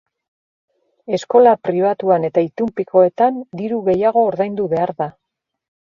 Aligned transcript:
Eskola 1.17 1.51
pribatuan 1.67 2.25
eta 2.29 2.45
itunpekoetan 2.47 3.37
diru 3.61 3.81
gehiago 3.91 4.29
ordaindu 4.31 4.71
behar 4.73 4.99
da. 5.03 5.13